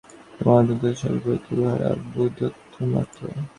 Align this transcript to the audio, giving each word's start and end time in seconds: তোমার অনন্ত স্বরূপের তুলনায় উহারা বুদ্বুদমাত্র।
তোমার 0.37 0.57
অনন্ত 0.59 0.83
স্বরূপের 0.99 1.37
তুলনায় 1.45 1.75
উহারা 1.75 1.89
বুদ্বুদমাত্র। 2.11 3.19